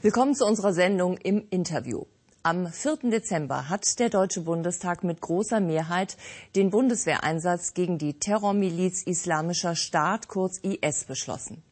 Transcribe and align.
Willkommen 0.00 0.36
zu 0.36 0.46
unserer 0.46 0.72
Sendung 0.72 1.16
im 1.16 1.44
Interview. 1.50 2.04
Am 2.44 2.72
4. 2.72 3.10
Dezember 3.10 3.68
hat 3.68 3.98
der 3.98 4.10
Deutsche 4.10 4.42
Bundestag 4.42 5.02
mit 5.02 5.20
großer 5.20 5.58
Mehrheit 5.58 6.16
den 6.54 6.70
Bundeswehreinsatz 6.70 7.74
gegen 7.74 7.98
die 7.98 8.16
Terrormiliz 8.20 9.02
Islamischer 9.02 9.74
Staat, 9.74 10.28
kurz 10.28 10.58
IS, 10.58 11.02
beschlossen. 11.02 11.64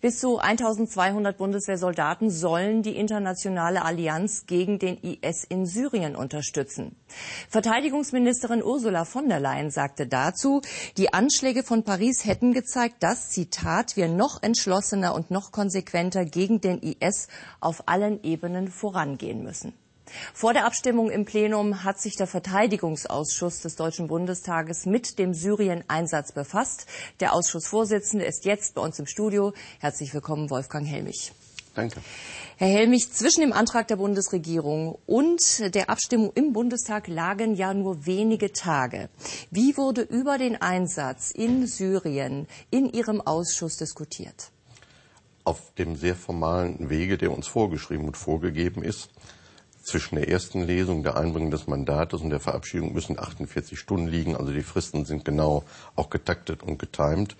Bis 0.00 0.18
zu 0.18 0.38
1200 0.38 1.36
Bundeswehrsoldaten 1.36 2.30
sollen 2.30 2.82
die 2.82 2.96
internationale 2.96 3.84
Allianz 3.84 4.46
gegen 4.46 4.78
den 4.78 4.98
IS 4.98 5.44
in 5.44 5.66
Syrien 5.66 6.16
unterstützen. 6.16 6.96
Verteidigungsministerin 7.48 8.62
Ursula 8.62 9.04
von 9.04 9.28
der 9.28 9.40
Leyen 9.40 9.70
sagte 9.70 10.06
dazu, 10.06 10.62
die 10.96 11.12
Anschläge 11.12 11.62
von 11.62 11.84
Paris 11.84 12.24
hätten 12.24 12.52
gezeigt, 12.52 13.02
dass, 13.02 13.30
Zitat, 13.30 13.96
wir 13.96 14.08
noch 14.08 14.42
entschlossener 14.42 15.14
und 15.14 15.30
noch 15.30 15.52
konsequenter 15.52 16.24
gegen 16.24 16.60
den 16.60 16.78
IS 16.78 17.28
auf 17.60 17.88
allen 17.88 18.22
Ebenen 18.22 18.68
vorangehen 18.68 19.42
müssen. 19.42 19.72
Vor 20.34 20.52
der 20.52 20.64
Abstimmung 20.66 21.10
im 21.10 21.24
Plenum 21.24 21.84
hat 21.84 22.00
sich 22.00 22.16
der 22.16 22.26
Verteidigungsausschuss 22.26 23.60
des 23.60 23.76
Deutschen 23.76 24.08
Bundestages 24.08 24.86
mit 24.86 25.18
dem 25.18 25.34
Syrien-Einsatz 25.34 26.32
befasst. 26.32 26.86
Der 27.20 27.32
Ausschussvorsitzende 27.32 28.24
ist 28.24 28.44
jetzt 28.44 28.74
bei 28.74 28.82
uns 28.82 28.98
im 28.98 29.06
Studio. 29.06 29.52
Herzlich 29.80 30.14
willkommen, 30.14 30.50
Wolfgang 30.50 30.86
Helmich. 30.86 31.32
Danke. 31.74 32.00
Herr 32.56 32.66
Helmich, 32.66 33.12
zwischen 33.12 33.42
dem 33.42 33.52
Antrag 33.52 33.86
der 33.86 33.94
Bundesregierung 33.94 34.98
und 35.06 35.74
der 35.76 35.88
Abstimmung 35.90 36.32
im 36.34 36.52
Bundestag 36.52 37.06
lagen 37.06 37.54
ja 37.54 37.72
nur 37.72 38.04
wenige 38.04 38.52
Tage. 38.52 39.10
Wie 39.52 39.76
wurde 39.76 40.02
über 40.02 40.38
den 40.38 40.60
Einsatz 40.60 41.30
in 41.30 41.68
Syrien 41.68 42.48
in 42.70 42.92
Ihrem 42.92 43.20
Ausschuss 43.20 43.76
diskutiert? 43.76 44.50
Auf 45.44 45.72
dem 45.74 45.94
sehr 45.94 46.16
formalen 46.16 46.90
Wege, 46.90 47.16
der 47.16 47.30
uns 47.30 47.46
vorgeschrieben 47.46 48.06
und 48.06 48.16
vorgegeben 48.16 48.82
ist, 48.82 49.10
zwischen 49.88 50.16
der 50.16 50.28
ersten 50.28 50.62
Lesung, 50.62 51.02
der 51.02 51.16
Einbringung 51.16 51.50
des 51.50 51.66
Mandates 51.66 52.20
und 52.20 52.30
der 52.30 52.40
Verabschiedung 52.40 52.92
müssen 52.92 53.18
48 53.18 53.78
Stunden 53.78 54.06
liegen. 54.06 54.36
Also 54.36 54.52
die 54.52 54.62
Fristen 54.62 55.04
sind 55.04 55.24
genau 55.24 55.64
auch 55.96 56.10
getaktet 56.10 56.62
und 56.62 56.78
getimt. 56.78 57.36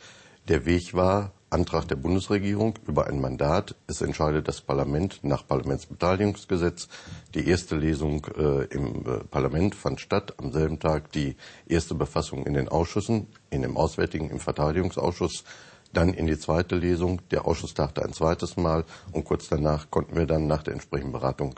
Der 0.49 0.65
Weg 0.65 0.95
war 0.95 1.33
Antrag 1.51 1.87
der 1.89 1.97
Bundesregierung 1.97 2.75
über 2.87 3.07
ein 3.07 3.21
Mandat. 3.21 3.75
Es 3.87 4.01
entscheidet 4.01 4.49
das 4.49 4.61
Parlament 4.61 5.21
nach 5.23 5.47
Parlamentsbeteiligungsgesetz. 5.47 6.89
Die 7.35 7.49
erste 7.49 7.77
Lesung 7.77 8.27
äh, 8.37 8.65
im 8.65 9.07
äh, 9.07 9.25
Parlament 9.31 9.75
fand 9.75 10.01
statt. 10.01 10.35
Am 10.39 10.53
selben 10.53 10.79
Tag 10.79 11.13
die 11.13 11.37
erste 11.67 11.95
Befassung 11.95 12.47
in 12.47 12.55
den 12.55 12.69
Ausschüssen, 12.69 13.29
in 13.51 13.63
dem 13.63 13.77
Auswärtigen, 13.77 14.31
im 14.31 14.41
Verteidigungsausschuss. 14.41 15.45
Dann 15.93 16.13
in 16.13 16.27
die 16.27 16.39
zweite 16.39 16.77
Lesung. 16.77 17.23
Der 17.31 17.47
Ausschuss 17.47 17.73
tagte 17.73 18.03
ein 18.03 18.13
zweites 18.13 18.57
Mal 18.57 18.85
und 19.13 19.25
kurz 19.25 19.49
danach 19.49 19.91
konnten 19.91 20.17
wir 20.17 20.27
dann 20.27 20.47
nach 20.47 20.63
der 20.63 20.75
entsprechenden 20.75 21.13
Beratung 21.13 21.55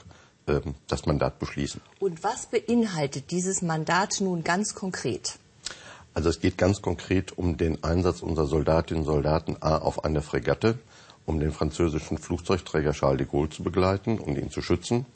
ähm, 0.50 0.74
das 0.88 1.06
Mandat 1.06 1.38
beschließen. 1.38 1.80
Und 1.98 2.22
was 2.22 2.46
beinhaltet 2.46 3.30
dieses 3.30 3.62
Mandat 3.62 4.20
nun 4.20 4.44
ganz 4.44 4.74
konkret? 4.74 5.38
Also 6.12 6.28
es 6.28 6.40
geht 6.40 6.58
ganz 6.58 6.82
konkret 6.82 7.38
um 7.38 7.56
den 7.56 7.84
Einsatz 7.84 8.22
unserer 8.22 8.46
Soldatinnen 8.46 9.04
und 9.04 9.06
Soldaten 9.06 9.56
A 9.60 9.78
auf 9.78 10.04
einer 10.04 10.22
Fregatte, 10.22 10.78
um 11.24 11.38
den 11.38 11.52
französischen 11.52 12.18
Flugzeugträger 12.18 12.92
Charles 12.92 13.18
de 13.18 13.26
Gaulle 13.26 13.50
zu 13.50 13.62
begleiten 13.62 14.18
und 14.18 14.36
ihn 14.36 14.50
zu 14.50 14.60
schützen 14.60 15.06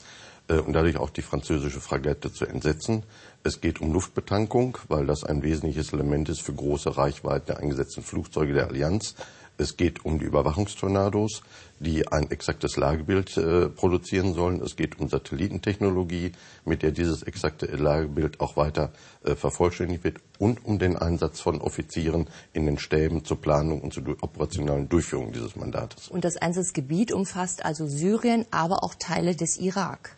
äh, 0.48 0.58
und 0.58 0.72
dadurch 0.72 0.96
auch 0.96 1.10
die 1.10 1.22
französische 1.22 1.80
Fregatte 1.80 2.32
zu 2.32 2.46
entsetzen. 2.46 3.02
Es 3.42 3.60
geht 3.60 3.80
um 3.80 3.92
Luftbetankung, 3.92 4.78
weil 4.88 5.06
das 5.06 5.24
ein 5.24 5.42
wesentliches 5.42 5.92
Element 5.92 6.28
ist 6.28 6.42
für 6.42 6.54
große 6.54 6.96
Reichweite 6.96 7.58
eingesetzten 7.58 8.02
Flugzeuge 8.02 8.54
der 8.54 8.68
Allianz. 8.68 9.16
Es 9.56 9.76
geht 9.76 10.04
um 10.04 10.18
die 10.18 10.24
Überwachungstornados, 10.24 11.42
die 11.78 12.08
ein 12.08 12.30
exaktes 12.30 12.76
Lagebild 12.76 13.36
äh, 13.36 13.68
produzieren 13.68 14.34
sollen. 14.34 14.60
Es 14.60 14.74
geht 14.74 14.98
um 14.98 15.08
Satellitentechnologie, 15.08 16.32
mit 16.64 16.82
der 16.82 16.90
dieses 16.90 17.22
exakte 17.22 17.66
Lagebild 17.66 18.40
auch 18.40 18.56
weiter 18.56 18.92
äh, 19.22 19.36
vervollständigt 19.36 20.02
wird 20.02 20.18
und 20.38 20.64
um 20.64 20.78
den 20.78 20.96
Einsatz 20.96 21.40
von 21.40 21.60
Offizieren 21.60 22.28
in 22.52 22.66
den 22.66 22.78
Stäben 22.78 23.24
zur 23.24 23.40
Planung 23.40 23.80
und 23.80 23.92
zur 23.92 24.04
operationalen 24.20 24.88
Durchführung 24.88 25.32
dieses 25.32 25.54
Mandates. 25.54 26.08
Und 26.08 26.24
das 26.24 26.36
Einsatzgebiet 26.36 27.12
umfasst 27.12 27.64
also 27.64 27.86
Syrien, 27.86 28.46
aber 28.50 28.82
auch 28.82 28.94
Teile 28.96 29.36
des 29.36 29.56
Irak. 29.58 30.16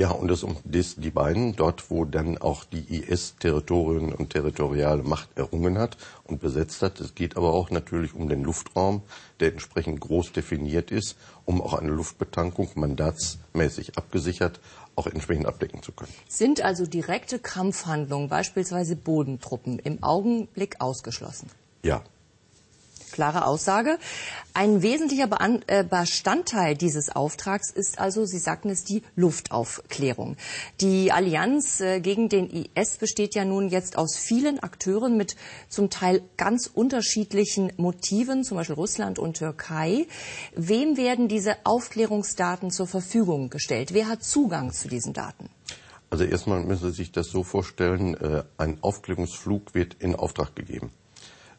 Ja, 0.00 0.12
und 0.12 0.28
das, 0.28 0.46
das 0.64 0.94
die 0.96 1.10
beiden, 1.10 1.56
dort 1.56 1.90
wo 1.90 2.06
dann 2.06 2.38
auch 2.38 2.64
die 2.64 3.02
IS 3.02 3.36
Territorien 3.36 4.14
und 4.14 4.30
territoriale 4.30 5.02
Macht 5.02 5.28
errungen 5.36 5.76
hat 5.76 5.98
und 6.24 6.40
besetzt 6.40 6.80
hat. 6.80 7.00
Es 7.00 7.14
geht 7.14 7.36
aber 7.36 7.52
auch 7.52 7.70
natürlich 7.70 8.14
um 8.14 8.26
den 8.26 8.42
Luftraum, 8.42 9.02
der 9.40 9.52
entsprechend 9.52 10.00
groß 10.00 10.32
definiert 10.32 10.90
ist, 10.90 11.18
um 11.44 11.60
auch 11.60 11.74
eine 11.74 11.90
Luftbetankung 11.90 12.70
mandatsmäßig 12.76 13.98
abgesichert 13.98 14.58
auch 14.96 15.06
entsprechend 15.06 15.44
abdecken 15.44 15.82
zu 15.82 15.92
können. 15.92 16.14
Sind 16.28 16.62
also 16.62 16.86
direkte 16.86 17.38
Kampfhandlungen, 17.38 18.30
beispielsweise 18.30 18.96
Bodentruppen, 18.96 19.78
im 19.78 20.02
Augenblick 20.02 20.80
ausgeschlossen? 20.80 21.50
Ja, 21.82 22.02
Klare 23.12 23.46
Aussage. 23.46 23.98
Ein 24.52 24.82
wesentlicher 24.82 25.28
äh, 25.66 25.84
Bestandteil 25.84 26.76
dieses 26.76 27.08
Auftrags 27.08 27.70
ist 27.70 27.98
also, 27.98 28.24
Sie 28.24 28.38
sagten 28.38 28.70
es, 28.70 28.84
die 28.84 29.02
Luftaufklärung. 29.14 30.36
Die 30.80 31.12
Allianz 31.12 31.80
äh, 31.80 32.00
gegen 32.00 32.28
den 32.28 32.50
IS 32.50 32.96
besteht 32.98 33.34
ja 33.34 33.44
nun 33.44 33.68
jetzt 33.68 33.96
aus 33.96 34.16
vielen 34.16 34.60
Akteuren 34.60 35.16
mit 35.16 35.36
zum 35.68 35.90
Teil 35.90 36.22
ganz 36.36 36.66
unterschiedlichen 36.72 37.72
Motiven, 37.76 38.42
zum 38.44 38.56
Beispiel 38.56 38.76
Russland 38.76 39.18
und 39.18 39.36
Türkei. 39.36 40.06
Wem 40.54 40.96
werden 40.96 41.28
diese 41.28 41.56
Aufklärungsdaten 41.64 42.70
zur 42.70 42.86
Verfügung 42.86 43.50
gestellt? 43.50 43.94
Wer 43.94 44.08
hat 44.08 44.24
Zugang 44.24 44.72
zu 44.72 44.88
diesen 44.88 45.12
Daten? 45.12 45.48
Also 46.10 46.24
erstmal 46.24 46.60
müssen 46.60 46.90
Sie 46.90 46.96
sich 46.96 47.12
das 47.12 47.28
so 47.28 47.44
vorstellen, 47.44 48.14
äh, 48.14 48.42
ein 48.58 48.78
Aufklärungsflug 48.82 49.74
wird 49.74 49.94
in 50.00 50.16
Auftrag 50.16 50.56
gegeben. 50.56 50.90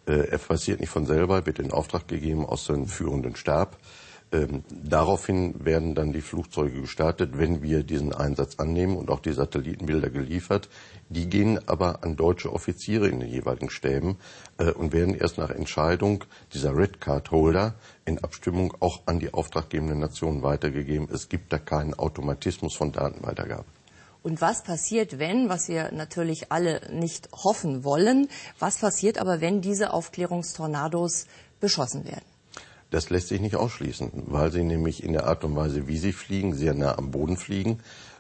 Äh, 0.06 0.30
er 0.30 0.38
passiert 0.38 0.80
nicht 0.80 0.90
von 0.90 1.06
selber, 1.06 1.46
wird 1.46 1.60
in 1.60 1.72
Auftrag 1.72 2.08
gegeben 2.08 2.46
aus 2.46 2.66
seinem 2.66 2.88
führenden 2.88 3.36
Stab. 3.36 3.78
Ähm, 4.34 4.64
daraufhin 4.70 5.66
werden 5.66 5.94
dann 5.94 6.14
die 6.14 6.22
Flugzeuge 6.22 6.82
gestartet, 6.82 7.38
wenn 7.38 7.62
wir 7.62 7.84
diesen 7.84 8.14
Einsatz 8.14 8.60
annehmen 8.60 8.96
und 8.96 9.10
auch 9.10 9.20
die 9.20 9.34
Satellitenbilder 9.34 10.10
geliefert. 10.10 10.70
Die 11.10 11.30
gehen 11.30 11.60
aber 11.68 12.04
an 12.04 12.16
deutsche 12.16 12.54
Offiziere 12.54 13.10
in 13.10 13.20
den 13.20 13.30
jeweiligen 13.30 13.70
Stäben 13.70 14.18
äh, 14.58 14.72
und 14.72 14.94
werden 14.94 15.16
erst 15.16 15.38
nach 15.38 15.50
Entscheidung 15.50 16.24
dieser 16.54 16.78
Red 16.78 17.02
Card 17.02 17.32
Holder 17.32 17.76
in 18.06 18.24
Abstimmung 18.24 18.74
auch 18.80 19.02
an 19.06 19.20
die 19.20 19.34
auftraggebenden 19.34 20.00
Nationen 20.00 20.44
weitergegeben. 20.44 21.10
Es 21.12 21.28
gibt 21.28 21.52
da 21.52 21.58
keinen 21.58 21.94
Automatismus 21.94 22.74
von 22.76 22.94
Datenweitergabe. 22.94 23.66
Und 24.24 24.40
was 24.40 24.64
passiert, 24.64 25.18
wenn, 25.18 25.50
was 25.50 25.68
wir 25.68 25.92
natürlich 25.92 26.52
alle 26.52 26.82
nicht 26.92 27.30
hoffen 27.32 27.84
wollen, 27.84 28.28
was 28.60 28.78
passiert 28.78 29.18
aber, 29.18 29.42
wenn 29.42 29.62
diese 29.62 29.94
Aufklärungstornados 29.94 31.26
beschossen 31.60 32.06
werden? 32.06 32.26
Das 32.92 33.10
lässt 33.10 33.30
sich 33.30 33.42
nicht 33.42 33.56
ausschließen, 33.56 34.12
weil 34.28 34.52
sie 34.52 34.64
nämlich 34.64 35.04
in 35.04 35.14
der 35.14 35.26
Art 35.26 35.44
und 35.44 35.56
Weise, 35.56 35.88
wie 35.88 35.98
sie 35.98 36.12
fliegen, 36.14 36.54
sehr 36.54 36.74
nah 36.74 36.98
am 36.98 37.10
Boden 37.10 37.38
fliegen. 37.38 37.80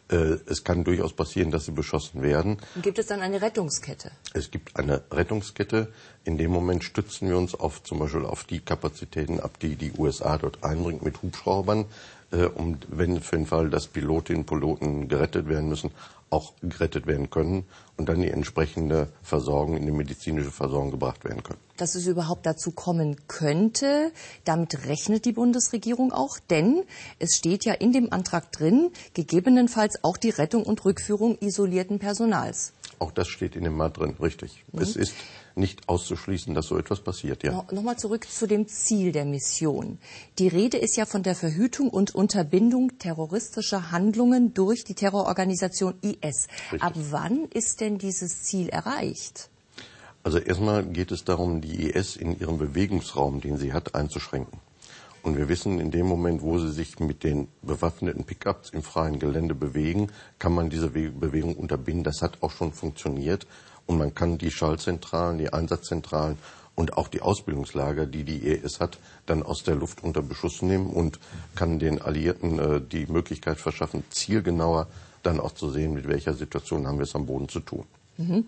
Äh, 0.10 0.38
es 0.48 0.64
kann 0.64 0.84
durchaus 0.84 1.14
passieren, 1.14 1.52
dass 1.52 1.66
sie 1.66 1.72
beschossen 1.72 2.22
werden. 2.22 2.58
Und 2.76 2.82
gibt 2.82 2.98
es 2.98 3.08
dann 3.08 3.22
eine 3.22 3.42
Rettungskette? 3.42 4.12
Es 4.34 4.50
gibt 4.50 4.78
eine 4.78 5.04
Rettungskette. 5.12 5.92
In 6.24 6.38
dem 6.38 6.52
Moment 6.52 6.84
stützen 6.84 7.30
wir 7.30 7.38
uns 7.38 7.54
auf 7.54 7.84
zum 7.84 8.00
Beispiel 8.00 8.26
auf 8.26 8.46
die 8.46 8.60
Kapazitäten 8.60 9.40
ab, 9.40 9.60
die 9.60 9.76
die 9.76 9.92
USA 9.98 10.38
dort 10.38 10.64
einbringt 10.64 11.04
mit 11.04 11.22
Hubschraubern 11.22 11.86
äh, 12.32 12.46
um, 12.46 12.78
wenn 12.88 13.20
für 13.22 13.38
den 13.38 13.46
Fall, 13.46 13.70
dass 13.70 13.88
Pilotinnen 13.88 14.42
und 14.42 14.46
Piloten 14.48 15.08
gerettet 15.08 15.48
werden 15.48 15.70
müssen, 15.70 15.92
auch 16.30 16.54
gerettet 16.62 17.08
werden 17.08 17.30
können 17.30 17.66
und 17.98 18.08
dann 18.08 18.22
die 18.22 18.30
entsprechende 18.30 19.10
Versorgung 19.22 19.76
in 19.76 19.86
die 19.86 19.92
medizinische 19.92 20.50
Versorgung 20.50 20.92
gebracht 20.92 21.26
werden 21.26 21.44
können. 21.44 21.60
Dass 21.76 21.96
es 21.96 22.08
überhaupt 22.08 22.46
dazu 22.46 22.72
kommen 22.72 23.18
könnte, 23.28 24.12
damit 24.46 24.88
rechnet 24.88 25.26
die 25.26 25.34
Bundesregierung 25.34 26.14
auch, 26.14 26.40
denn 26.40 26.84
es 27.20 27.36
steht 27.36 27.66
ja 27.66 27.74
in 27.74 27.92
dem 27.92 28.14
Antrag 28.14 28.52
drin, 28.54 28.92
gegebenenfalls 29.14 30.04
auch 30.04 30.16
die 30.16 30.30
Rettung 30.30 30.64
und 30.64 30.86
Rückführung 30.86 31.38
isolierten 31.42 32.00
Personals. 32.00 32.74
Auch 33.00 33.12
das 33.12 33.28
steht 33.28 33.56
in 33.56 33.64
dem 33.64 33.76
Mal 33.76 33.90
drin, 33.90 34.16
richtig. 34.20 34.64
Mhm. 34.72 34.82
Es 34.82 34.96
ist 34.96 35.14
nicht 35.56 35.90
auszuschließen, 35.90 36.54
dass 36.54 36.68
so 36.68 36.78
etwas 36.78 37.02
passiert. 37.02 37.44
Ja. 37.44 37.52
No, 37.52 37.66
Nochmal 37.72 37.98
zurück 37.98 38.28
zu 38.30 38.48
dem 38.48 38.68
Ziel 38.68 39.12
der 39.12 39.26
Mission. 39.26 39.98
Die 40.40 40.48
Rede 40.48 40.78
ist 40.78 40.98
ja 40.98 41.06
von 41.06 41.24
der 41.24 41.36
Verhütung 41.36 41.90
und 41.90 42.16
Unterbindung 42.16 42.98
terroristischer 43.00 43.92
Handlungen 43.92 44.54
durch 44.54 44.84
die 44.84 44.94
Terrororganisation 44.94 45.96
IS. 46.02 46.48
Richtig. 46.72 46.82
Ab 46.82 46.94
wann 46.96 47.46
ist 47.54 47.82
denn 47.82 47.98
dieses 47.98 48.44
Ziel 48.44 48.70
erreicht? 48.70 49.50
Also 50.24 50.38
erstmal 50.38 50.86
geht 50.86 51.12
es 51.12 51.24
darum, 51.24 51.62
die 51.62 51.90
IS 51.90 52.16
in 52.16 52.40
ihrem 52.40 52.58
Bewegungsraum, 52.58 53.42
den 53.42 53.58
sie 53.58 53.74
hat, 53.74 53.96
einzuschränken. 53.96 54.60
Und 55.24 55.38
wir 55.38 55.50
wissen, 55.50 55.80
in 55.80 55.92
dem 55.92 56.08
Moment, 56.08 56.42
wo 56.42 56.58
sie 56.58 56.72
sich 56.72 57.00
mit 57.00 57.24
den 57.24 57.48
bewaffneten 57.62 58.24
Pickups 58.24 58.70
im 58.70 58.82
freien 58.82 59.20
Gelände 59.20 59.54
bewegen, 59.54 60.08
kann 60.40 60.54
man 60.54 60.70
diese 60.70 60.90
Bewegung 60.90 61.56
unterbinden. 61.56 62.04
Das 62.04 62.22
hat 62.22 62.38
auch 62.42 62.52
schon 62.52 62.74
funktioniert. 62.74 63.46
und 63.88 63.98
man 63.98 64.16
kann 64.16 64.38
die 64.38 64.52
Schallzentralen, 64.52 65.38
die 65.38 65.52
Einsatzzentralen 65.52 66.38
und 66.76 66.98
auch 66.98 67.08
die 67.08 67.22
Ausbildungslager, 67.22 68.06
die 68.06 68.24
die 68.24 68.48
ES 68.48 68.80
hat, 68.80 69.00
dann 69.26 69.44
aus 69.44 69.64
der 69.64 69.76
Luft 69.76 70.04
unter 70.04 70.22
Beschuss 70.22 70.62
nehmen 70.62 70.88
und 70.88 71.20
kann 71.56 71.80
den 71.80 72.02
Alliierten 72.02 72.60
äh, 72.60 72.82
die 72.82 73.06
Möglichkeit 73.08 73.60
verschaffen, 73.60 74.04
zielgenauer 74.10 74.88
dann 75.24 75.40
auch 75.40 75.54
zu 75.54 75.70
sehen, 75.70 75.94
mit 75.94 76.08
welcher 76.08 76.34
Situation 76.34 76.88
haben 76.88 76.98
wir 76.98 77.04
es 77.04 77.16
am 77.16 77.26
Boden 77.26 77.50
zu 77.50 77.60
tun. 77.60 77.86
Mhm. 78.18 78.46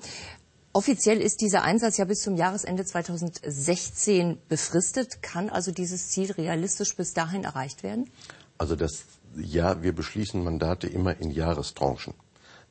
Offiziell 0.76 1.22
ist 1.22 1.42
dieser 1.42 1.62
Einsatz 1.62 1.98
ja 1.98 2.06
bis 2.06 2.22
zum 2.22 2.36
Jahresende 2.36 2.84
2016 2.84 4.40
befristet. 4.50 5.22
Kann 5.22 5.52
also 5.52 5.72
dieses 5.72 6.10
Ziel 6.10 6.32
realistisch 6.32 6.96
bis 6.96 7.14
dahin 7.14 7.44
erreicht 7.44 7.84
werden? 7.84 8.10
Also 8.58 8.76
das, 8.76 9.04
ja, 9.36 9.84
wir 9.84 9.94
beschließen 9.94 10.44
Mandate 10.44 10.88
immer 10.88 11.16
in 11.20 11.30
Jahrestranchen. 11.30 12.16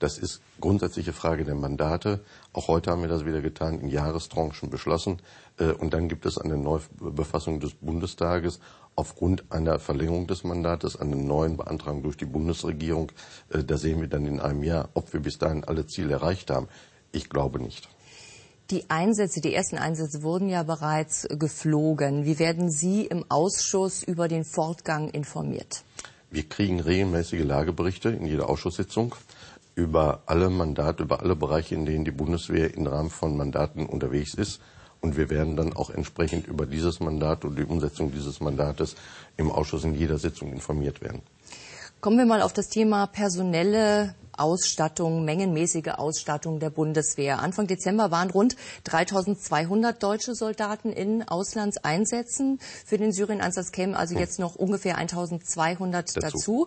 Das 0.00 0.18
ist 0.18 0.40
grundsätzliche 0.60 1.12
Frage 1.12 1.44
der 1.44 1.54
Mandate. 1.54 2.24
Auch 2.52 2.66
heute 2.66 2.90
haben 2.90 3.02
wir 3.02 3.08
das 3.08 3.24
wieder 3.24 3.40
getan, 3.40 3.78
in 3.78 3.88
Jahrestranchen 3.88 4.68
beschlossen. 4.68 5.22
Äh, 5.58 5.70
und 5.70 5.94
dann 5.94 6.08
gibt 6.08 6.26
es 6.26 6.38
eine 6.38 6.56
Neubefassung 6.56 7.60
des 7.60 7.74
Bundestages 7.74 8.58
aufgrund 8.96 9.44
einer 9.52 9.78
Verlängerung 9.78 10.26
des 10.26 10.42
Mandates, 10.42 10.96
einer 10.96 11.14
neuen 11.14 11.56
Beantragung 11.56 12.02
durch 12.02 12.16
die 12.16 12.24
Bundesregierung. 12.24 13.12
Äh, 13.50 13.62
da 13.62 13.76
sehen 13.76 14.00
wir 14.00 14.08
dann 14.08 14.26
in 14.26 14.40
einem 14.40 14.64
Jahr, 14.64 14.88
ob 14.94 15.12
wir 15.12 15.20
bis 15.20 15.38
dahin 15.38 15.62
alle 15.62 15.86
Ziele 15.86 16.14
erreicht 16.14 16.50
haben. 16.50 16.66
Ich 17.12 17.28
glaube 17.28 17.62
nicht. 17.62 17.88
Die 18.70 18.88
Einsätze, 18.88 19.42
die 19.42 19.54
ersten 19.54 19.76
Einsätze 19.76 20.22
wurden 20.22 20.48
ja 20.48 20.62
bereits 20.62 21.28
geflogen. 21.28 22.24
Wie 22.24 22.38
werden 22.38 22.70
Sie 22.70 23.04
im 23.04 23.24
Ausschuss 23.28 24.02
über 24.02 24.28
den 24.28 24.44
Fortgang 24.44 25.10
informiert? 25.10 25.84
Wir 26.30 26.48
kriegen 26.48 26.80
regelmäßige 26.80 27.44
Lageberichte 27.44 28.08
in 28.08 28.24
jeder 28.24 28.48
Ausschusssitzung 28.48 29.14
über 29.74 30.22
alle 30.26 30.48
Mandate, 30.48 31.02
über 31.02 31.20
alle 31.20 31.36
Bereiche, 31.36 31.74
in 31.74 31.84
denen 31.84 32.04
die 32.06 32.10
Bundeswehr 32.10 32.74
im 32.74 32.86
Rahmen 32.86 33.10
von 33.10 33.36
Mandaten 33.36 33.84
unterwegs 33.84 34.32
ist. 34.34 34.60
Und 35.02 35.16
wir 35.16 35.28
werden 35.28 35.56
dann 35.56 35.74
auch 35.74 35.90
entsprechend 35.90 36.46
über 36.46 36.64
dieses 36.64 37.00
Mandat 37.00 37.44
und 37.44 37.58
die 37.58 37.64
Umsetzung 37.64 38.12
dieses 38.12 38.40
Mandates 38.40 38.94
im 39.36 39.50
Ausschuss 39.50 39.84
in 39.84 39.94
jeder 39.94 40.16
Sitzung 40.16 40.52
informiert 40.52 41.02
werden. 41.02 41.20
Kommen 42.00 42.18
wir 42.18 42.26
mal 42.26 42.40
auf 42.40 42.52
das 42.52 42.68
Thema 42.68 43.06
personelle 43.06 44.14
Ausstattung, 44.32 45.24
mengenmäßige 45.24 45.88
Ausstattung 45.96 46.60
der 46.60 46.70
Bundeswehr. 46.70 47.40
Anfang 47.40 47.66
Dezember 47.66 48.10
waren 48.10 48.30
rund 48.30 48.56
3200 48.84 50.02
deutsche 50.02 50.34
Soldaten 50.34 50.92
in 50.92 51.26
Auslandseinsätzen. 51.26 52.58
Für 52.84 52.98
den 52.98 53.12
Syrien-Einsatz 53.12 53.72
kämen 53.72 53.94
also 53.94 54.18
jetzt 54.18 54.38
noch 54.38 54.54
ungefähr 54.54 54.96
1200 54.96 56.16
dazu. 56.16 56.20
dazu. 56.20 56.66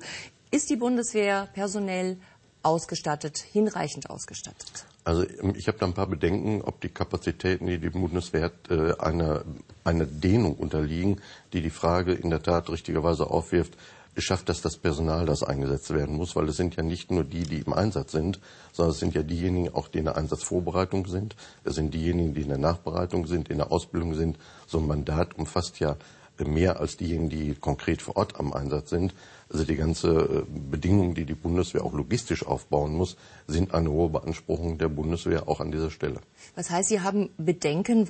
Ist 0.51 0.69
die 0.69 0.75
Bundeswehr 0.75 1.47
personell 1.53 2.17
ausgestattet, 2.63 3.37
hinreichend 3.37 4.09
ausgestattet? 4.09 4.85
Also 5.03 5.23
ähm, 5.23 5.53
ich 5.55 5.67
habe 5.67 5.77
da 5.77 5.85
ein 5.85 5.93
paar 5.93 6.07
Bedenken, 6.07 6.61
ob 6.61 6.81
die 6.81 6.89
Kapazitäten, 6.89 7.67
die 7.67 7.77
die 7.77 7.89
Bundeswehr 7.89 8.45
hat, 8.45 8.69
äh, 8.69 8.93
einer 8.99 9.43
eine 9.85 10.07
Dehnung 10.07 10.55
unterliegen, 10.55 11.21
die 11.53 11.61
die 11.61 11.69
Frage 11.69 12.13
in 12.13 12.31
der 12.31 12.41
Tat 12.41 12.69
richtigerweise 12.69 13.29
aufwirft, 13.29 13.77
schafft 14.17 14.49
das 14.49 14.61
das 14.61 14.77
Personal, 14.77 15.25
das 15.25 15.43
eingesetzt 15.43 15.93
werden 15.93 16.15
muss, 16.15 16.35
weil 16.35 16.47
es 16.49 16.57
sind 16.57 16.75
ja 16.75 16.83
nicht 16.83 17.11
nur 17.11 17.23
die, 17.23 17.43
die 17.43 17.59
im 17.59 17.73
Einsatz 17.73 18.11
sind, 18.11 18.39
sondern 18.71 18.91
es 18.91 18.99
sind 18.99 19.13
ja 19.13 19.23
diejenigen 19.23 19.73
auch, 19.73 19.87
die 19.87 19.99
in 19.99 20.05
der 20.05 20.15
Einsatzvorbereitung 20.17 21.07
sind, 21.07 21.35
es 21.63 21.75
sind 21.75 21.93
diejenigen, 21.93 22.33
die 22.33 22.41
in 22.41 22.49
der 22.49 22.57
Nachbereitung 22.57 23.27
sind, 23.27 23.49
in 23.49 23.57
der 23.57 23.71
Ausbildung 23.71 24.15
sind. 24.15 24.37
So 24.67 24.79
ein 24.79 24.87
Mandat 24.87 25.37
umfasst 25.37 25.79
ja 25.79 25.97
mehr 26.43 26.79
als 26.79 26.97
diejenigen, 26.97 27.29
die 27.29 27.55
konkret 27.55 28.01
vor 28.01 28.17
Ort 28.17 28.39
am 28.39 28.53
Einsatz 28.53 28.89
sind. 28.89 29.13
Also 29.49 29.63
die 29.63 29.75
ganze 29.75 30.09
äh, 30.09 30.43
Bedingungen, 30.47 31.13
die 31.13 31.25
die 31.25 31.35
Bundeswehr 31.35 31.83
auch 31.83 31.93
logistisch 31.93 32.45
aufbauen 32.45 32.93
muss, 32.93 33.15
sind 33.47 33.73
eine 33.73 33.89
hohe 33.89 34.09
Beanspruchung 34.09 34.77
der 34.77 34.89
Bundeswehr 34.89 35.47
auch 35.47 35.61
an 35.61 35.71
dieser 35.71 35.91
Stelle. 35.91 36.19
Was 36.55 36.69
heißt, 36.69 36.89
Sie 36.89 37.01
haben 37.01 37.29
Bedenken? 37.37 38.07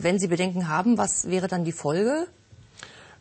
Wenn 0.00 0.18
Sie 0.18 0.28
Bedenken 0.28 0.68
haben, 0.68 0.98
was 0.98 1.28
wäre 1.28 1.46
dann 1.46 1.64
die 1.64 1.72
Folge? 1.72 2.26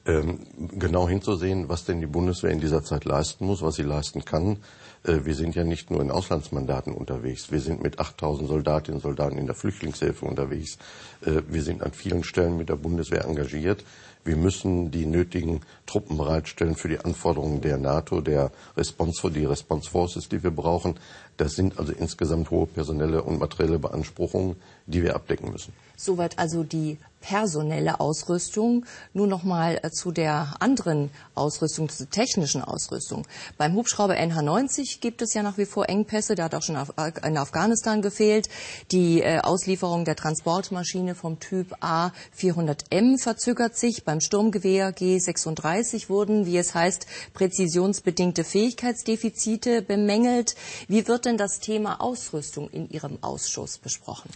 Ähm, 0.06 0.40
genau 0.58 1.08
hinzusehen, 1.08 1.70
was 1.70 1.86
denn 1.86 2.02
die 2.02 2.08
Bundeswehr 2.08 2.52
in 2.52 2.60
dieser 2.60 2.84
Zeit 2.84 3.06
leisten 3.06 3.46
muss, 3.46 3.62
was 3.62 3.76
sie 3.76 3.84
leisten 3.84 4.26
kann. 4.26 4.58
Äh, 5.04 5.20
wir 5.24 5.34
sind 5.34 5.56
ja 5.56 5.64
nicht 5.64 5.92
nur 5.92 6.02
in 6.02 6.12
Auslandsmandaten 6.12 6.94
unterwegs. 6.94 7.54
Wir 7.54 7.62
sind 7.62 7.82
mit 7.82 8.00
8000 8.00 8.50
Soldatinnen 8.50 8.98
und 8.98 9.02
Soldaten 9.02 9.38
in 9.38 9.46
der 9.46 9.56
Flüchtlingshilfe 9.56 10.26
unterwegs. 10.26 10.78
Äh, 11.22 11.44
wir 11.48 11.64
sind 11.64 11.84
an 11.84 11.94
vielen 11.94 12.26
Stellen 12.26 12.58
mit 12.58 12.68
der 12.68 12.76
Bundeswehr 12.76 13.24
engagiert. 13.24 13.86
Wir 14.26 14.38
müssen 14.38 14.92
die 14.92 15.06
nötigen 15.06 15.62
Truppen 15.86 16.18
bereitstellen 16.18 16.76
für 16.76 16.88
die 16.88 17.00
Anforderungen 17.00 17.62
der 17.62 17.78
NATO, 17.78 18.22
der 18.22 18.52
Response, 18.78 19.32
die 19.32 19.46
Response 19.46 19.90
Forces, 19.90 20.30
die 20.30 20.44
wir 20.44 20.52
brauchen. 20.52 20.96
Das 21.38 21.54
sind 21.54 21.80
also 21.80 21.94
insgesamt 21.94 22.52
hohe 22.52 22.68
personelle 22.68 23.24
und 23.24 23.40
materielle 23.40 23.80
Beanspruchungen, 23.80 24.56
die 24.86 25.02
wir 25.02 25.16
abdecken 25.16 25.52
müssen. 25.52 25.74
Soweit 25.96 26.38
also 26.38 26.64
die 26.64 26.98
personelle 27.24 28.00
Ausrüstung. 28.00 28.86
Nun 29.14 29.30
noch 29.30 29.44
mal 29.44 29.80
äh, 29.82 29.90
zu 29.90 30.12
der 30.12 30.56
anderen 30.60 31.10
Ausrüstung, 31.36 31.90
zur 31.90 32.10
technischen 32.10 32.62
Ausrüstung. 32.62 33.26
Beim 33.58 33.74
Hubschrauber 33.76 34.16
NH90 34.16 35.00
gibt 35.00 35.22
es 35.22 35.34
ja 35.34 35.42
nach 35.42 35.58
wie 35.58 35.66
vor 35.66 35.90
Engpässe. 35.90 36.36
Der 36.36 36.46
hat 36.46 36.56
auch 36.56 36.62
schon 36.62 36.78
in 37.24 37.38
Afghanistan 37.38 38.02
gefehlt. 38.02 38.50
Die 38.92 39.22
äh, 39.22 39.40
Auslieferung 39.40 40.04
der 40.04 40.18
Transportmaschine 40.18 41.16
vom 41.16 41.40
Typ 41.40 41.74
A400M 41.82 43.18
verzögert 43.18 43.78
sich. 43.78 44.04
Beim 44.04 44.20
Sturmgewehr 44.20 44.94
G36 44.94 46.10
wurden, 46.10 46.46
wie 46.46 46.58
es 46.58 46.76
heißt, 46.76 47.08
präzisionsbedingte 47.34 48.44
Fähigkeitsdefizite 48.44 49.82
bemängelt. 49.82 50.56
Wie 50.90 51.08
wird 51.08 51.23
denn 51.26 51.38
das 51.38 51.60
Thema 51.60 52.02
Ausrüstung 52.02 52.70
in 52.70 52.90
Ihrem 52.90 53.18
Ausschuss 53.22 53.78
besprochen? 53.78 54.30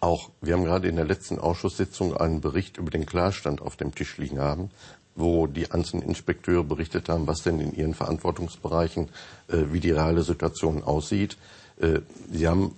Auch 0.00 0.30
wir 0.40 0.54
haben 0.54 0.64
gerade 0.64 0.88
in 0.88 0.96
der 0.96 1.04
letzten 1.04 1.38
Ausschusssitzung 1.38 2.16
einen 2.16 2.40
Bericht 2.40 2.76
über 2.76 2.90
den 2.90 3.06
Klarstand 3.06 3.62
auf 3.62 3.76
dem 3.76 3.94
Tisch 3.94 4.18
liegen 4.18 4.38
haben, 4.38 4.70
wo 5.14 5.46
die 5.46 5.70
einzelnen 5.70 6.02
Inspekteure 6.02 6.64
berichtet 6.64 7.08
haben, 7.08 7.26
was 7.26 7.42
denn 7.42 7.60
in 7.60 7.74
ihren 7.74 7.94
Verantwortungsbereichen, 7.94 9.08
äh, 9.48 9.64
wie 9.70 9.80
die 9.80 9.92
reale 9.92 10.22
Situation 10.22 10.82
aussieht. 10.82 11.36
Äh, 11.80 12.00
sie 12.30 12.48
haben 12.48 12.76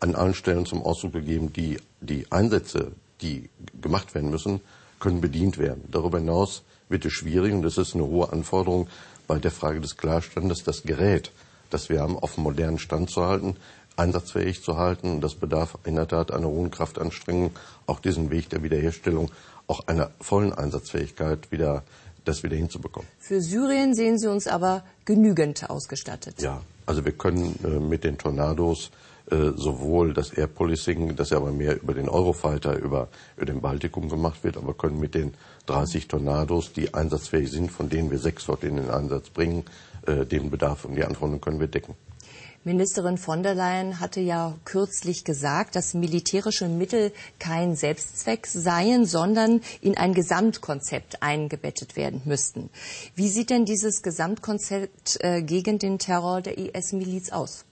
an 0.00 0.14
allen 0.14 0.34
Stellen 0.34 0.66
zum 0.66 0.82
Ausdruck 0.82 1.14
gegeben, 1.14 1.52
die, 1.52 1.78
die 2.00 2.30
Einsätze, 2.30 2.92
die 3.22 3.48
gemacht 3.80 4.14
werden 4.14 4.30
müssen, 4.30 4.60
können 5.00 5.20
bedient 5.20 5.58
werden. 5.58 5.84
Darüber 5.90 6.18
hinaus 6.18 6.62
wird 6.88 7.04
es 7.04 7.12
schwierig, 7.12 7.52
und 7.52 7.62
das 7.62 7.78
ist 7.78 7.94
eine 7.94 8.06
hohe 8.06 8.32
Anforderung 8.32 8.88
bei 9.26 9.38
der 9.38 9.50
Frage 9.50 9.80
des 9.80 9.96
Klarstandes, 9.96 10.64
das 10.64 10.82
Gerät, 10.82 11.32
das 11.70 11.88
wir 11.88 12.00
haben, 12.00 12.18
auf 12.18 12.34
dem 12.34 12.44
modernen 12.44 12.78
Stand 12.78 13.10
zu 13.10 13.24
halten 13.24 13.56
einsatzfähig 13.96 14.62
zu 14.62 14.76
halten. 14.76 15.20
Das 15.20 15.34
bedarf 15.34 15.78
in 15.84 15.96
der 15.96 16.06
Tat 16.06 16.30
einer 16.30 16.48
hohen 16.48 16.70
Kraftanstrengung, 16.70 17.52
auch 17.86 18.00
diesen 18.00 18.30
Weg 18.30 18.50
der 18.50 18.62
Wiederherstellung, 18.62 19.30
auch 19.66 19.86
einer 19.88 20.10
vollen 20.20 20.52
Einsatzfähigkeit 20.52 21.50
wieder 21.50 21.82
das 22.24 22.42
wieder 22.42 22.56
hinzubekommen. 22.56 23.08
Für 23.18 23.40
Syrien 23.40 23.94
sehen 23.94 24.18
Sie 24.18 24.26
uns 24.26 24.48
aber 24.48 24.82
genügend 25.04 25.70
ausgestattet. 25.70 26.42
Ja, 26.42 26.60
also 26.84 27.04
wir 27.04 27.12
können 27.12 27.56
äh, 27.64 27.78
mit 27.78 28.02
den 28.02 28.18
Tornados 28.18 28.90
äh, 29.30 29.52
sowohl 29.54 30.12
das 30.12 30.32
Air 30.32 30.48
Policing, 30.48 31.14
das 31.14 31.30
ja 31.30 31.36
aber 31.36 31.52
mehr 31.52 31.80
über 31.80 31.94
den 31.94 32.08
Eurofighter, 32.08 32.76
über, 32.78 33.08
über 33.36 33.46
den 33.46 33.60
Baltikum 33.60 34.08
gemacht 34.08 34.42
wird, 34.42 34.56
aber 34.56 34.74
können 34.74 34.98
mit 34.98 35.14
den 35.14 35.34
30 35.66 36.08
Tornados, 36.08 36.72
die 36.72 36.94
einsatzfähig 36.94 37.48
sind, 37.50 37.70
von 37.70 37.88
denen 37.88 38.10
wir 38.10 38.18
sechs 38.18 38.46
dort 38.46 38.64
in 38.64 38.76
den 38.76 38.90
Einsatz 38.90 39.30
bringen, 39.30 39.64
äh, 40.06 40.26
den 40.26 40.50
Bedarf 40.50 40.84
und 40.84 40.94
die 40.94 41.04
Anforderungen 41.04 41.40
können 41.40 41.60
wir 41.60 41.68
decken. 41.68 41.94
Ministerin 42.66 43.16
von 43.16 43.44
der 43.44 43.54
Leyen 43.54 44.00
hatte 44.00 44.20
ja 44.20 44.56
kürzlich 44.64 45.22
gesagt, 45.22 45.76
dass 45.76 45.94
militärische 45.94 46.68
Mittel 46.68 47.12
kein 47.38 47.76
Selbstzweck 47.76 48.48
seien, 48.48 49.06
sondern 49.06 49.60
in 49.80 49.96
ein 49.96 50.14
Gesamtkonzept 50.14 51.22
eingebettet 51.22 51.94
werden 51.94 52.22
müssten. 52.24 52.68
Wie 53.14 53.28
sieht 53.28 53.50
denn 53.50 53.66
dieses 53.66 54.02
Gesamtkonzept 54.02 55.18
äh, 55.20 55.42
gegen 55.42 55.78
den 55.78 56.00
Terror 56.00 56.40
der 56.40 56.58
IS-Miliz 56.58 57.30
aus? 57.30 57.64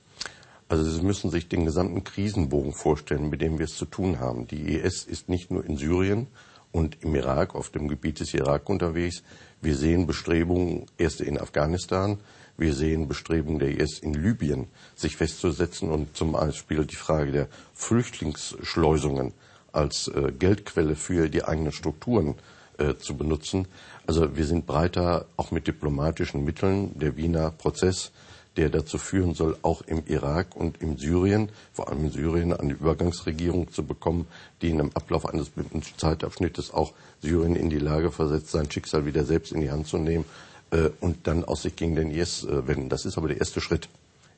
Also 0.69 0.89
Sie 0.89 1.03
müssen 1.03 1.29
sich 1.29 1.49
den 1.49 1.65
gesamten 1.65 2.05
Krisenbogen 2.05 2.73
vorstellen, 2.73 3.31
mit 3.31 3.41
dem 3.41 3.59
wir 3.59 3.65
es 3.65 3.75
zu 3.77 3.87
tun 3.87 4.21
haben. 4.21 4.47
Die 4.47 4.77
IS 4.77 5.03
ist 5.03 5.29
nicht 5.29 5.51
nur 5.51 5.65
in 5.65 5.77
Syrien 5.77 6.29
und 6.75 6.99
im 7.03 7.15
Irak, 7.15 7.55
auf 7.55 7.71
dem 7.71 7.87
Gebiet 7.87 8.19
des 8.19 8.35
Irak 8.35 8.69
unterwegs. 8.69 9.23
Wir 9.63 9.77
sehen 9.77 10.09
Bestrebungen 10.09 10.87
erst 10.99 11.21
in 11.21 11.39
Afghanistan, 11.39 12.19
wir 12.57 12.75
sehen 12.75 13.07
Bestrebungen 13.07 13.61
der 13.61 13.79
IS 13.79 14.01
in 14.01 14.13
Libyen, 14.13 14.67
sich 14.97 15.17
festzusetzen 15.17 15.91
und 15.91 16.17
zum 16.17 16.33
Beispiel 16.33 16.85
die 16.85 16.97
Frage 16.97 17.31
der 17.31 17.49
Flüchtlingsschleusungen 17.75 19.33
als 19.73 20.09
äh, 20.09 20.33
Geldquelle 20.37 20.97
für 20.97 21.29
die 21.29 21.45
eigenen 21.45 21.73
Strukturen 21.73 22.35
äh, 22.79 22.95
zu 22.97 23.17
benutzen. 23.17 23.69
Also 24.07 24.37
wir 24.37 24.45
sind 24.45 24.67
breiter 24.67 25.27
auch 25.37 25.53
mit 25.53 25.69
diplomatischen 25.69 26.45
Mitteln. 26.45 26.99
Der 26.99 27.17
Wiener 27.17 27.53
Prozess, 27.53 28.11
der 28.57 28.69
dazu 28.69 28.99
führen 28.99 29.35
soll, 29.35 29.57
auch 29.63 29.83
im 29.83 30.05
Irak 30.07 30.55
und 30.55 30.81
in 30.81 30.97
Syrien, 30.97 31.49
vor 31.73 31.89
allem 31.89 32.05
in 32.05 32.11
Syrien, 32.11 32.53
eine 32.53 32.73
Übergangsregierung 32.73 33.73
zu 33.73 33.85
bekommen, 33.85 34.27
die 34.63 34.71
in 34.71 34.81
einem 34.81 34.91
Ablauf 34.95 35.29
eines 35.29 35.51
bestimmten 35.51 35.83
Zeitabschnittes 35.99 36.73
auch 36.73 36.93
Syrien 37.21 37.57
in 37.57 37.71
die 37.71 37.79
Lage 37.79 38.13
versetzt, 38.13 38.51
sein 38.51 38.71
Schicksal 38.71 39.07
wieder 39.07 39.25
selbst 39.25 39.53
in 39.53 39.61
die 39.61 39.71
Hand 39.71 39.87
zu 39.89 39.99
nehmen 39.99 40.25
äh, 40.71 40.91
und 41.01 41.27
dann 41.27 41.45
aus 41.45 41.63
sich 41.63 41.75
gegen 41.75 41.97
den 41.97 42.11
IS 42.11 42.45
äh, 42.45 42.67
wenden. 42.67 42.89
Das 42.89 43.05
ist 43.05 43.19
aber 43.19 43.29
der 43.29 43.39
erste 43.39 43.61
Schritt. 43.61 43.89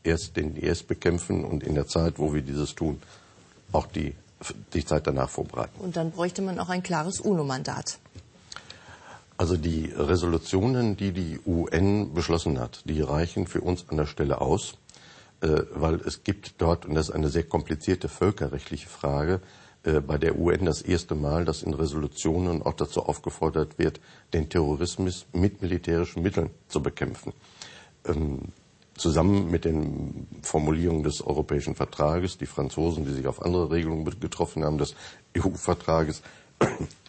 Erst 0.03 0.37
den 0.37 0.57
IS 0.57 0.83
bekämpfen 0.83 1.45
und 1.45 1.63
in 1.63 1.75
der 1.75 1.87
Zeit, 1.87 2.19
wo 2.19 2.33
wir 2.33 2.41
dieses 2.41 2.75
tun, 2.75 3.03
auch 3.73 3.87
die, 3.87 4.15
die 4.73 4.85
Zeit 4.85 5.07
danach 5.07 5.29
vorbereiten. 5.29 5.81
Und 5.81 5.97
dann 5.97 6.13
bräuchte 6.13 6.43
man 6.43 6.59
auch 6.59 6.69
ein 6.69 6.83
klares 6.83 7.21
UNO-Mandat. 7.21 7.99
Also 9.39 9.57
die 9.57 9.93
Resolutionen, 9.95 10.97
die 10.97 11.13
die 11.13 11.41
UN 11.45 12.15
beschlossen 12.15 12.59
hat, 12.59 12.83
die 12.87 13.03
reichen 13.03 13.47
für 13.47 13.61
uns 13.61 13.87
an 13.89 13.99
der 13.99 14.07
Stelle 14.07 14.41
aus, 14.41 14.79
äh, 15.41 15.63
weil 15.75 15.97
es 15.97 16.25
gibt 16.25 16.55
dort, 16.59 16.87
und 16.87 16.95
das 16.95 17.09
ist 17.09 17.15
eine 17.15 17.29
sehr 17.29 17.43
komplizierte 17.43 18.09
völkerrechtliche 18.09 18.89
Frage, 18.89 19.41
äh, 19.83 20.01
bei 20.01 20.17
der 20.17 20.39
UN 20.39 20.65
das 20.65 20.81
erste 20.81 21.15
Mal, 21.15 21.45
dass 21.45 21.63
in 21.63 21.75
Resolutionen 21.75 22.63
auch 22.63 22.73
dazu 22.73 23.03
aufgefordert 23.03 23.79
wird, 23.79 24.01
den 24.33 24.49
Terrorismus 24.49 25.27
mit 25.33 25.61
militärischen 25.61 26.23
Mitteln 26.23 26.51
zu 26.69 26.83
bekämpfen. 26.83 27.35
Ähm, 28.07 28.53
zusammen 28.97 29.51
mit 29.51 29.67
den 29.67 30.27
Formulierungen 30.43 31.03
des 31.03 31.21
Europäischen 31.21 31.75
Vertrages, 31.75 32.39
die 32.39 32.47
Franzosen, 32.47 33.05
die 33.05 33.13
sich 33.13 33.27
auf 33.27 33.43
andere 33.43 33.71
Regelungen 33.71 34.07
getroffen 34.19 34.65
haben, 34.65 34.79
des 34.79 34.95
EU-Vertrages, 35.37 36.23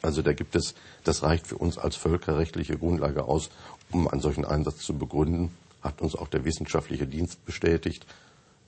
also 0.01 0.21
da 0.21 0.33
gibt 0.33 0.55
es, 0.55 0.73
das 1.03 1.23
reicht 1.23 1.47
für 1.47 1.57
uns 1.57 1.77
als 1.77 1.95
völkerrechtliche 1.95 2.77
Grundlage 2.77 3.25
aus, 3.25 3.49
um 3.91 4.07
einen 4.07 4.21
solchen 4.21 4.45
Einsatz 4.45 4.79
zu 4.79 4.97
begründen, 4.97 5.51
hat 5.81 6.01
uns 6.01 6.15
auch 6.15 6.27
der 6.27 6.43
wissenschaftliche 6.45 7.07
Dienst 7.07 7.45
bestätigt. 7.45 8.05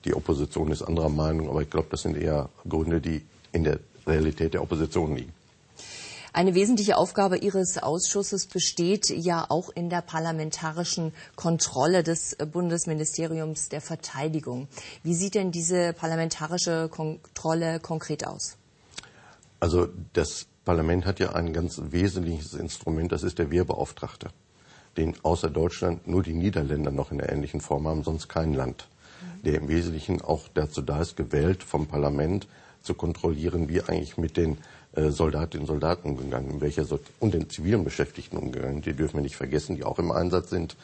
Die 0.04 0.14
Opposition 0.14 0.70
ist 0.72 0.82
anderer 0.82 1.10
Meinung, 1.10 1.48
aber 1.50 1.62
ich 1.62 1.70
glaube, 1.70 1.88
das 1.90 2.02
sind 2.02 2.16
eher 2.16 2.48
Gründe, 2.68 3.00
die 3.00 3.22
in 3.52 3.64
der 3.64 3.80
Realität 4.06 4.54
der 4.54 4.62
Opposition 4.62 5.14
liegen. 5.16 5.32
Eine 6.32 6.54
wesentliche 6.54 6.96
Aufgabe 6.96 7.38
Ihres 7.38 7.78
Ausschusses 7.78 8.46
besteht 8.46 9.10
ja 9.10 9.46
auch 9.48 9.68
in 9.70 9.90
der 9.90 10.00
parlamentarischen 10.00 11.12
Kontrolle 11.34 12.04
des 12.04 12.36
Bundesministeriums 12.52 13.68
der 13.68 13.80
Verteidigung. 13.80 14.68
Wie 15.02 15.14
sieht 15.14 15.34
denn 15.34 15.50
diese 15.50 15.92
parlamentarische 15.92 16.88
Kontrolle 16.88 17.80
konkret 17.80 18.24
aus? 18.26 18.56
Also 19.58 19.88
das 20.12 20.46
Parlament 20.70 21.04
hat 21.04 21.18
ja 21.18 21.32
ein 21.32 21.52
ganz 21.52 21.82
wesentliches 21.90 22.54
Instrument, 22.54 23.10
das 23.10 23.24
ist 23.24 23.40
der 23.40 23.50
Wehrbeauftragte, 23.50 24.28
den 24.96 25.16
außer 25.24 25.50
Deutschland 25.50 26.06
nur 26.06 26.22
die 26.22 26.32
Niederländer 26.32 26.92
noch 26.92 27.10
in 27.10 27.20
einer 27.20 27.32
ähnlichen 27.32 27.60
Form 27.60 27.88
haben, 27.88 28.04
sonst 28.04 28.28
kein 28.28 28.54
Land, 28.54 28.86
der 29.44 29.56
im 29.56 29.66
Wesentlichen 29.66 30.22
auch 30.22 30.46
dazu 30.54 30.80
da 30.80 31.00
ist, 31.00 31.16
gewählt 31.16 31.64
vom 31.64 31.88
Parlament 31.88 32.46
zu 32.82 32.94
kontrollieren, 32.94 33.68
wie 33.68 33.82
eigentlich 33.82 34.16
mit 34.16 34.36
den 34.36 34.58
äh, 34.92 35.10
Soldatinnen 35.10 35.62
und 35.62 35.66
Soldaten 35.66 36.08
umgegangen, 36.08 36.50
in 36.52 36.60
welcher 36.60 36.84
so 36.84 37.00
und 37.18 37.34
den 37.34 37.50
zivilen 37.50 37.82
Beschäftigten 37.82 38.36
umgegangen. 38.36 38.80
Die 38.80 38.94
dürfen 38.94 39.16
wir 39.16 39.22
nicht 39.22 39.34
vergessen, 39.34 39.74
die 39.74 39.82
auch 39.82 39.98
im 39.98 40.12
Einsatz 40.12 40.50
sind. 40.50 40.76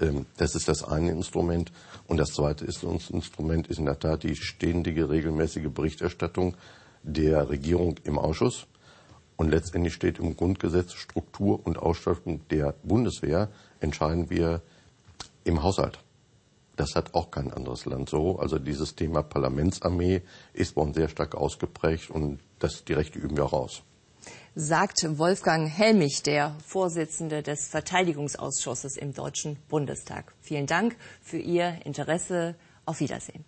Ähm, 0.00 0.24
das 0.38 0.54
ist 0.54 0.68
das 0.68 0.82
eine 0.82 1.10
Instrument. 1.10 1.70
Und 2.08 2.16
das 2.16 2.30
zweite 2.32 2.64
ist, 2.64 2.82
Instrument 2.82 3.66
ist 3.66 3.78
in 3.78 3.84
der 3.84 3.98
Tat 3.98 4.22
die 4.22 4.36
ständige, 4.36 5.10
regelmäßige 5.10 5.68
Berichterstattung 5.68 6.56
der 7.02 7.50
Regierung 7.50 7.96
im 8.04 8.18
Ausschuss 8.18 8.66
und 9.36 9.50
letztendlich 9.50 9.94
steht 9.94 10.18
im 10.18 10.36
Grundgesetz 10.36 10.92
Struktur 10.92 11.64
und 11.66 11.78
Ausstattung 11.78 12.46
der 12.48 12.74
Bundeswehr 12.82 13.48
entscheiden 13.80 14.30
wir 14.30 14.62
im 15.44 15.62
Haushalt. 15.62 15.98
Das 16.76 16.94
hat 16.94 17.14
auch 17.14 17.30
kein 17.30 17.52
anderes 17.52 17.84
Land 17.84 18.08
so. 18.08 18.38
Also 18.38 18.58
dieses 18.58 18.96
Thema 18.96 19.22
Parlamentsarmee 19.22 20.22
ist 20.52 20.74
bei 20.74 20.82
uns 20.82 20.96
sehr 20.96 21.08
stark 21.08 21.34
ausgeprägt 21.34 22.10
und 22.10 22.40
das, 22.58 22.84
die 22.84 22.94
Rechte 22.94 23.18
üben 23.18 23.36
wir 23.36 23.44
auch 23.46 23.52
aus. 23.52 23.82
Sagt 24.56 25.04
Wolfgang 25.18 25.68
Helmich, 25.68 26.22
der 26.22 26.56
Vorsitzende 26.64 27.42
des 27.42 27.66
Verteidigungsausschusses 27.66 28.96
im 28.96 29.12
Deutschen 29.12 29.56
Bundestag. 29.68 30.32
Vielen 30.40 30.66
Dank 30.66 30.96
für 31.20 31.38
Ihr 31.38 31.80
Interesse. 31.84 32.54
Auf 32.86 33.00
Wiedersehen. 33.00 33.46